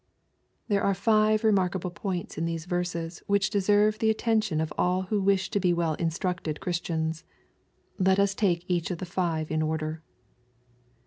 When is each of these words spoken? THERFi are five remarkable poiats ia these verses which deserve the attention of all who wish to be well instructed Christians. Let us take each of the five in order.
THERFi 0.67 0.83
are 0.83 0.93
five 0.95 1.43
remarkable 1.43 1.91
poiats 1.91 2.35
ia 2.35 2.43
these 2.43 2.65
verses 2.65 3.21
which 3.27 3.51
deserve 3.51 3.99
the 3.99 4.09
attention 4.09 4.59
of 4.59 4.73
all 4.75 5.03
who 5.03 5.21
wish 5.21 5.51
to 5.51 5.59
be 5.59 5.73
well 5.75 5.93
instructed 5.93 6.59
Christians. 6.59 7.23
Let 7.99 8.17
us 8.17 8.33
take 8.33 8.65
each 8.67 8.89
of 8.89 8.97
the 8.97 9.05
five 9.05 9.51
in 9.51 9.61
order. 9.61 10.01